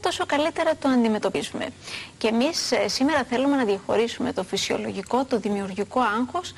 [0.00, 1.66] τόσο καλύτερα το αντιμετωπίζουμε.
[2.18, 6.52] Και εμείς ε, σήμερα θέλουμε να διαχωρίσουμε το φυσιολογικό, το δημιουργικό άγχος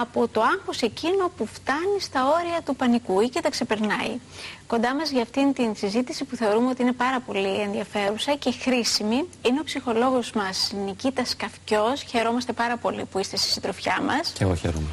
[0.00, 4.18] από το άγχος εκείνο που φτάνει στα όρια του πανικού ή και τα ξεπερνάει.
[4.66, 9.28] Κοντά μας για αυτήν την συζήτηση που θεωρούμε ότι είναι πάρα πολύ ενδιαφέρουσα και χρήσιμη
[9.42, 12.02] είναι ο ψυχολόγος μας Νικήτας Καυκιός.
[12.02, 14.32] Χαιρόμαστε πάρα πολύ που είστε στη συντροφιά μας.
[14.32, 14.88] Και εγώ χαίρομαι.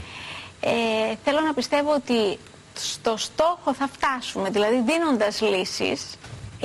[0.60, 2.40] Ε, θέλω να πιστεύω ότι
[2.74, 6.02] στο στόχο θα φτάσουμε, δηλαδή δίνοντας λύσεις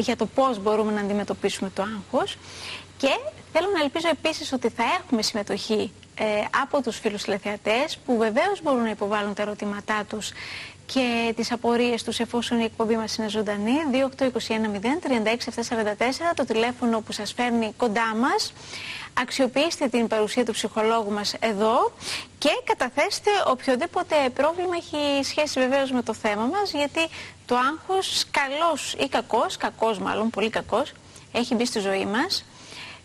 [0.01, 2.37] για το πώς μπορούμε να αντιμετωπίσουμε το άγχος.
[2.97, 3.09] Και
[3.53, 6.25] θέλω να ελπίζω επίσης ότι θα έχουμε συμμετοχή ε,
[6.63, 10.33] από τους φίλους τηλεθεατές που βεβαίως μπορούν να υποβάλουν τα ερωτήματά τους
[10.93, 14.33] και τις απορίες τους εφόσον η εκπομπή μας είναι ζωντανή 28210
[16.35, 18.53] το τηλέφωνο που σας φέρνει κοντά μας.
[19.15, 21.93] Αξιοποιήστε την παρουσία του ψυχολόγου μας εδώ
[22.39, 27.09] και καταθέστε οποιοδήποτε πρόβλημα έχει σχέση βεβαίως με το θέμα μας γιατί
[27.47, 30.93] το άγχος καλός ή κακός, κακός μάλλον, πολύ κακός,
[31.33, 32.45] έχει μπει στη ζωή μας,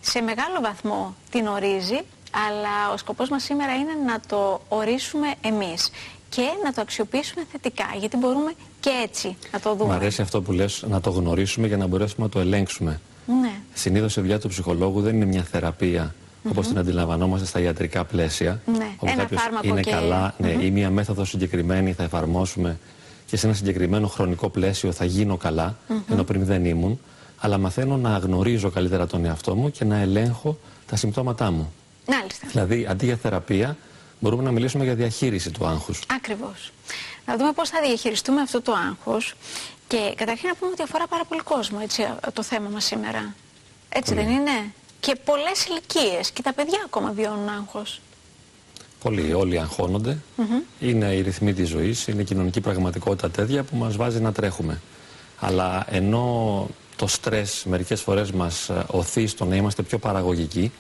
[0.02, 2.00] σε μεγάλο βαθμό την ορίζει,
[2.47, 5.91] αλλά ο σκοπός μας σήμερα είναι να το ορίσουμε εμείς
[6.36, 9.94] και να το αξιοποιήσουμε θετικά, γιατί μπορούμε και έτσι να το δούμε.
[9.94, 13.02] Μ' αρέσει αυτό που λες, να το γνωρίσουμε για να μπορέσουμε να το ελέγξουμε.
[13.41, 13.52] Ναι.
[13.73, 18.06] Συνήθως η δουλειά του ψυχολόγου δεν είναι μια θεραπεία mm όπως την αντιλαμβανόμαστε στα ιατρικά
[18.06, 18.61] πλαίσια.
[18.66, 18.88] Ναι.
[18.95, 19.91] Όπου Ένα κάποιος φάρμακο είναι και...
[19.91, 22.80] καλά ναι, ή μια μέθοδος συγκεκριμένη θα εφαρμόσουμε
[23.25, 25.78] και σε ένα συγκεκριμένο χρονικό πλαίσιο θα γίνω καλά,
[26.09, 27.00] ενώ πριν δεν ήμουν.
[27.38, 31.73] Αλλά μαθαίνω να γνωρίζω καλύτερα τον εαυτό μου και να ελέγχω τα συμπτώματά μου.
[32.08, 32.47] Μάλιστα.
[32.52, 33.78] Δηλαδή, αντί για θεραπεία,
[34.26, 36.02] μπορούμε να μιλήσουμε για διαχείριση του άγχους.
[36.16, 36.72] Ακριβώς.
[37.26, 39.34] Να δούμε πώς θα διαχειριστούμε αυτό το άγχος
[39.88, 43.36] και καταρχήν να πούμε ότι αφορά πάρα πολύ κόσμο έτσι, το θέμα μας σήμερα.
[43.90, 48.02] Έτσι δεν είναι; Και πολλές ηλικίες και τα παιδιά ακόμα βιώνουν άγχος.
[49.03, 50.18] Πολλοί, όλοι αγχώνονται.
[50.80, 54.81] Είναι οι ρυθμοί της ζωής, είναι η κοινωνική πραγματικότητα τέτοια που μας βάζει να τρέχουμε.
[55.40, 60.72] Αλλά ενώ το στρες μερικές φορές μας ε, οθεί στο να είμαστε πιο παραγωγικοί,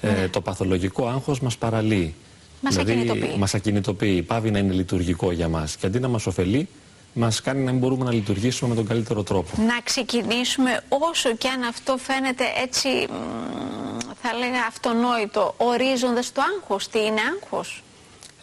[0.00, 2.14] ε, το παθολογικό άγχος μας παραλύει.
[2.60, 3.34] Μας δηλαδή, ακινητοποιεί.
[3.38, 5.76] Μας ακινητοποιεί, πάβει να είναι λειτουργικό για μας.
[5.76, 6.68] Και αντί να μας ωφελεί,
[7.12, 9.62] μας κάνει να μην μπορούμε να λειτουργήσουμε με τον καλύτερο τρόπο.
[9.62, 16.88] Να ξεκινήσουμε όσο και αν αυτό φαίνεται έτσι, μ, θα λέγα αυτονόητο, ορίζοντας το άγχος.
[16.88, 17.82] Τι είναι άγχος;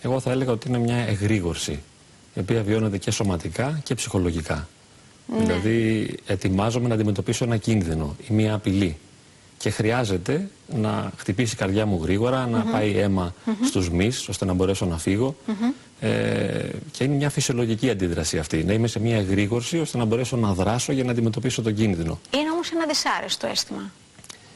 [0.01, 1.79] Εγώ θα έλεγα ότι είναι μια εγρήγορση,
[2.33, 4.67] η οποία βιώνεται και σωματικά και ψυχολογικά.
[5.37, 8.97] Δηλαδή, ετοιμάζομαι να αντιμετωπίσω ένα κίνδυνο ή μια απειλή.
[9.65, 13.33] Και χρειάζεται να χτυπήσει η καρδιά μου γρήγορα, να πάει αίμα
[13.65, 15.35] στους μυς, ώστε να μπορέσω να φύγω.
[15.99, 16.09] Ε,
[16.91, 18.63] και είναι μια φυσιολογική αντίδραση αυτή.
[18.63, 22.19] Να είμαι σε μια εγρήγορση, ώστε να μπορέσω να δράσω για να αντιμετωπίσω τον κίνδυνο.
[22.33, 23.91] Είναι όμως ένα δυσάρεστο αίσθημα.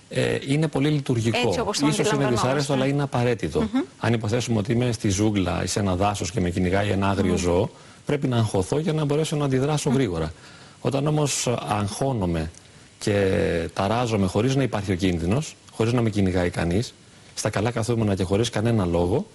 [0.09, 1.47] Ε, είναι πολύ λειτουργικό.
[1.47, 2.47] Έτσι όπως το Ίσως είναι αντιλαμβανόμαστε.
[2.47, 3.69] δυσάρεστο, αλλά είναι απαραίτητο.
[3.99, 7.35] Αν υποθέσουμε ότι είμαι στη ζούγκλα ή σε ένα δάσος και με κυνηγάει ένα άγριο
[7.37, 7.69] ζώο,
[8.05, 10.33] πρέπει να αγχωθώ για να μπορέσω να αντιδράσω γρήγορα.
[10.81, 12.51] Όταν όμως αγχώνομαι
[12.99, 16.93] και ταράζομαι χωρίς να υπάρχει ο κίνδυνος, χωρίς να με κυνηγάει κανείς,
[17.33, 19.25] στα καλά καθούμενα και χωρίς κανένα λόγο,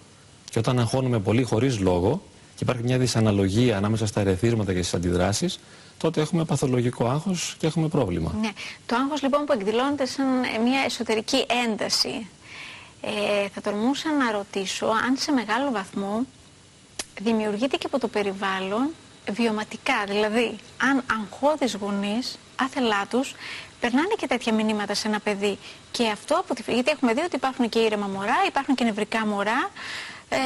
[0.50, 2.22] και όταν αγχώνομαι πολύ χωρίς λόγο
[2.54, 5.58] και υπάρχει μια δυσαναλογία ανάμεσα στα ερεθίσματα και στις αντιδράσεις,
[5.98, 8.34] τότε έχουμε παθολογικό άγχος και έχουμε πρόβλημα.
[8.40, 8.50] Ναι.
[8.86, 12.26] Το άγχος λοιπόν που εκδηλώνεται σαν ε, μια εσωτερική ένταση.
[13.00, 16.26] Ε, θα τολμούσα να ρωτήσω αν σε μεγάλο βαθμό
[17.20, 18.90] δημιουργείται και από το περιβάλλον
[19.30, 20.04] βιωματικά.
[20.08, 23.34] Δηλαδή, αν αγχώδεις γονείς, άθελά τους,
[23.80, 25.58] περνάνε και τέτοια μηνύματα σε ένα παιδί.
[25.90, 26.62] Και αυτό, από τη...
[26.72, 29.70] γιατί έχουμε δει ότι υπάρχουν και ήρεμα μωρά, υπάρχουν και νευρικά μωρά,
[30.28, 30.36] ε,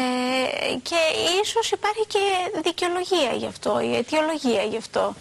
[0.82, 0.96] και
[1.42, 2.19] ίσως υπάρχει και
[2.64, 5.14] δικαιολογία γι' αυτό, η αιτιολογία γι' αυτό.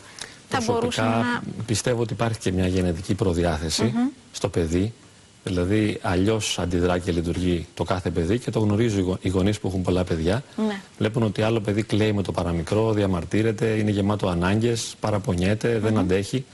[0.49, 1.63] Θα μπορούσαμε Προσωπικά να...
[1.65, 3.93] πιστεύω ότι υπάρχει και μια γενετική προδιάθεση
[4.31, 4.93] στο παιδί.
[5.43, 9.59] Δηλαδή, αλλιώς αντιδρά και λειτουργεί το κάθε παιδί και το γνωρίζω οι γο- οι γονείς
[9.59, 10.43] που έχουν πολλά παιδιά.
[10.67, 10.81] Ναι.
[10.97, 16.45] Βλέπουν ότι άλλο παιδί κλαίει με το παραμικρό, διαμαρτύρεται, είναι γεμάτο ανάγκες, παραπονιέται, δεν αντέχει.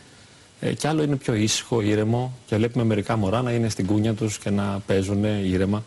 [0.66, 4.14] Ε, και άλλο είναι πιο ήσυχο, ήρεμο και βλέπουμε μερικά μωρά να είναι στην κούνια
[4.14, 5.84] τους και να παίζουν ήρεμα.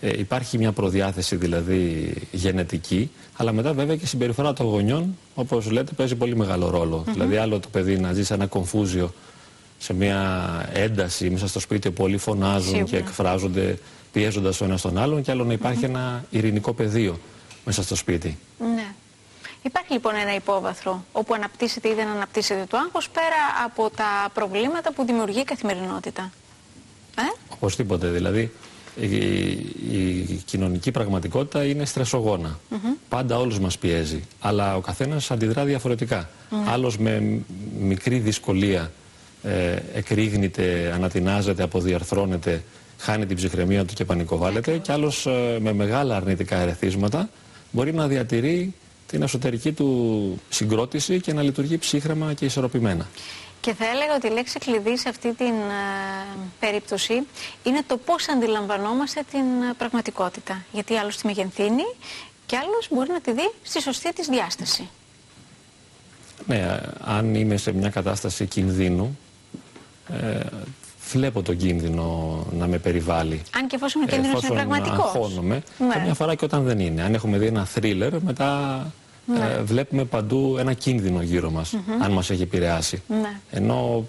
[0.00, 5.70] Ε, υπάρχει μια προδιάθεση δηλαδή γενετική, αλλά μετά βέβαια και η συμπεριφορά των γονιών, όπως
[5.70, 7.04] λέτε, παίζει πολύ μεγάλο ρόλο.
[7.12, 9.12] Δηλαδή, άλλο το παιδί να ζει σε ένα κομφούζιο,
[9.78, 12.84] σε μια ένταση μέσα στο σπίτι που όλοι φωνάζουν Σίγουρα.
[12.84, 13.78] και εκφράζονται
[14.12, 17.18] πιέζοντας ο ένας τον άλλον, και άλλο να υπάρχει ένα ειρηνικό πεδίο
[17.64, 18.38] μέσα στο σπίτι.
[18.58, 18.75] Ναι.
[19.66, 24.92] Υπάρχει λοιπόν ένα υπόβαθρο όπου αναπτύσσεται ή δεν αναπτύσσεται το άγχος πέρα από τα προβλήματα
[24.92, 26.32] που δημιουργεί η καθημερινότητα.
[27.18, 27.22] Ε;
[27.54, 28.08] Οπωσδήποτε.
[28.08, 28.52] Δηλαδή,
[29.00, 29.06] η,
[29.90, 32.58] η κοινωνική πραγματικότητα είναι στρεσογόνα.
[33.08, 34.24] Πάντα όλους μας πιέζει.
[34.40, 36.28] Αλλά ο καθένας αντιδρά διαφορετικά.
[36.66, 37.40] Άλλος με μ-
[37.80, 38.90] μικρή δυσκολία
[39.42, 42.62] ε, εκρήγνεται, ανατινάζεται, αποδιαρθρώνεται,
[42.98, 44.78] χάνει την ψυχραιμία του και πανικοβάλλεται.
[44.78, 47.28] Και άλλος ε, με μεγάλα αρνητικά ερεθίσματα
[47.70, 48.74] μπορεί να διατηρεί
[49.06, 53.06] την εσωτερική του συγκρότηση και να λειτουργεί ψύχρεμα και ισορροπημένα.
[53.60, 57.26] Και θα έλεγα ότι η λέξη κλειδί σε αυτή την ε, περίπτωση
[57.62, 60.64] είναι το πώς αντιλαμβανόμαστε την ε, πραγματικότητα.
[60.72, 61.84] Γιατί άλλος τη μεγενθύνει
[62.46, 64.88] και άλλος μπορεί να τη δει στη σωστή της διάσταση.
[66.46, 69.18] Ναι, αν είμαι σε μια κατάσταση κινδύνου,
[70.08, 70.40] ε,
[71.12, 73.42] βλέπω τον κίνδυνο να με περιβάλλει.
[73.56, 74.98] Αν και εφόσον ο κίνδυνος είναι πραγματικός.
[74.98, 75.94] αγχώνομαι, ναι.
[75.94, 77.02] καμιά φορά και όταν δεν είναι.
[77.02, 78.80] Αν έχουμε δει ένα θρίλερ, μετά
[79.26, 79.38] ναι.
[79.38, 83.02] ε, βλέπουμε παντού ένα κίνδυνο γύρω μας, αν μας έχει επηρεάσει.
[83.08, 83.40] Ναι.
[83.50, 84.06] Ενώ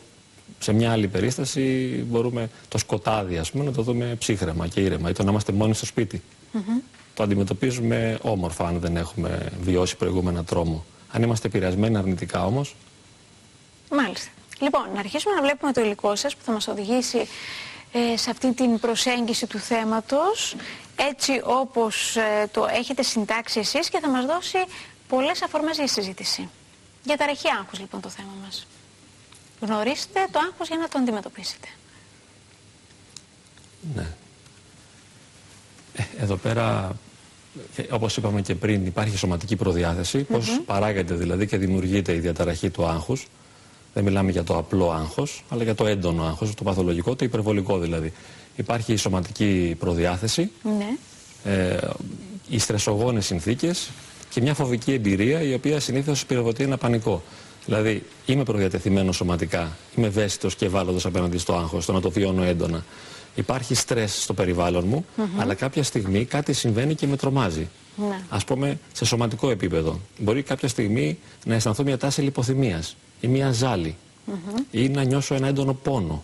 [0.60, 1.62] σε μια άλλη περίσταση
[2.10, 5.52] μπορούμε το σκοτάδι, ας πούμε, να το δούμε ψύχρεμα και ήρεμα ή το να είμαστε
[5.52, 6.22] μόνοι στο σπίτι.
[7.14, 10.86] Το αντιμετωπίζουμε όμορφα αν δεν έχουμε βιώσει προηγούμενα τρόμο.
[11.12, 12.76] Αν είμαστε επηρεασμένοι αρνητικά όμως...
[13.92, 14.32] Μάλιστα.
[14.60, 17.28] Λοιπόν, να αρχίσουμε να βλέπουμε το υλικό σας που θα μας οδηγήσει
[17.92, 20.56] ε, σε αυτή την προσέγγιση του θέματος
[20.96, 24.58] έτσι όπως ε, το έχετε συντάξει εσείς και θα μας δώσει
[25.08, 26.50] πολλές αφορμές για συζήτηση.
[27.04, 28.68] Για ταραχή άγχους λοιπόν το θέμα μας.
[29.62, 31.68] Γνωρίστε το άγχος για να το αντιμετωπίσετε.
[33.96, 34.08] Ναι.
[35.94, 36.96] Ε, εδώ πέρα,
[37.90, 42.86] όπως είπαμε και πριν, υπάρχει σωματική προδιάθεση, πώς παράγεται δηλαδή και δημιουργείται η διαταραχή του
[42.86, 43.28] άγχους.
[43.98, 47.78] Δεν μιλάμε για το απλό άγχος, αλλά για το έντονο άγχος, το παθολογικό, το υπερβολικό
[47.80, 48.14] δηλαδή.
[48.56, 50.98] Υπάρχει η σωματική προδιάθεση, ναι.
[51.54, 51.78] ε,
[52.50, 53.90] οι στρεσογόνες συνθήκες
[54.30, 57.24] και μια φοβική εμπειρία η οποία συνήθως πυροδοτεί ένα πανικό.
[57.66, 62.44] Δηλαδή, είμαι προδιατεθειμένος σωματικά, είμαι ευαίσθητος και ευάλωτος απέναντι στο άγχος, στο να το βιώνω
[62.44, 62.86] έντονα.
[63.36, 65.06] Υπάρχει στρες στο περιβάλλον μου,
[65.38, 67.70] αλλά κάποια στιγμή κάτι συμβαίνει και με τρομάζει.
[67.96, 68.20] Ναι.
[68.30, 70.00] Α πούμε, σε σωματικό επίπεδο.
[70.18, 73.96] Μπορεί κάποια στιγμή να αισθανθώ μια τάση λιποθυμίας ή μια ζάλη,
[74.72, 76.24] ή να νιώσω ένα έντονο πόνο,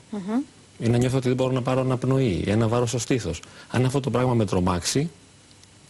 [0.80, 3.42] ή να νιώθω ότι δεν μπορώ να πάρω αναπνοή ή ένα βάρος στο στήθος.
[3.70, 5.10] Αν αυτό το πράγμα με τρομάξει,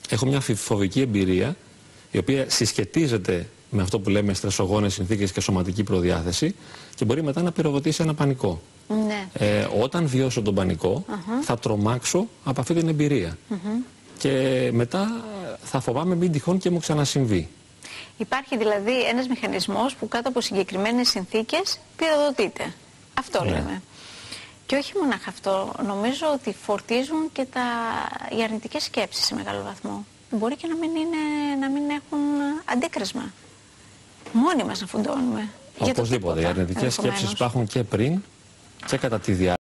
[0.10, 1.56] έχω μια φοβική εμπειρία
[2.12, 6.56] η οποία συσχετίζεται με αυτό που λέμε στρεσογόνες συνθήκες και σωματική προδιάθεση
[6.96, 8.62] και μπορεί μετά να πυροδοτήσει ένα πανικό.
[9.08, 9.28] Ναι.
[9.34, 11.06] Ε, όταν βιώσω τον πανικό
[11.42, 13.38] θα τρομάξω από αυτή την εμπειρία.
[14.18, 15.24] Και μετά
[15.64, 17.50] θα φοβάμαι μην τυχόν και μου ξανασυμβεί.
[18.18, 22.74] Υπάρχει δηλαδή ένας μηχανισμός που κάτω από συγκεκριμένες συνθήκες πυροδοτείται.
[23.20, 23.50] Αυτό Ναι.
[23.52, 23.82] λέμε.
[24.66, 27.62] Και όχι μόνο αυτό, νομίζω ότι φορτίζουν και τα...
[28.38, 30.06] οι αρνητικές σκέψεις σε μεγάλο βαθμό.
[30.32, 31.18] Μπορεί και να μην, είναι,
[31.60, 32.20] να μην έχουν
[32.66, 33.34] αντίκρισμα.
[34.32, 35.50] Μόνοι μας να φουντώνουμε.
[35.78, 36.34] Για το Οπωσδήποτε.
[36.40, 37.34] Οι τίποτα, αρνητικές σκέψεις ενδεχομένως.
[37.34, 38.22] υπάρχουν και πριν
[38.88, 39.52] και κατά τη διάρκεια.